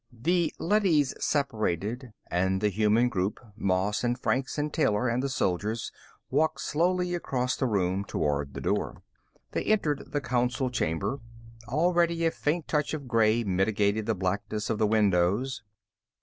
[0.19, 5.91] The leadys separated, and the human group, Moss and Franks and Taylor and the soldiers,
[6.31, 9.03] walked slowly across the room, toward the door.
[9.51, 11.19] They entered the Council Chamber.
[11.67, 15.61] Already a faint touch of gray mitigated the blackness of the windows.